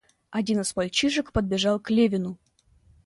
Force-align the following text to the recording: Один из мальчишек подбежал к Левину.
Один 0.31 0.59
из 0.61 0.75
мальчишек 0.75 1.31
подбежал 1.31 1.79
к 1.79 1.91
Левину. 1.91 2.39